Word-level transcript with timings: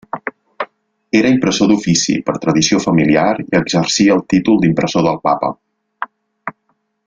Era 1.19 1.33
impressor 1.33 1.69
d'ofici, 1.71 2.15
per 2.29 2.35
tradició 2.45 2.81
familiar, 2.87 3.27
i 3.45 3.61
exercia 3.61 4.17
el 4.19 4.25
títol 4.35 4.61
d'impressor 4.65 5.07
del 5.11 5.21
papa. 5.29 5.53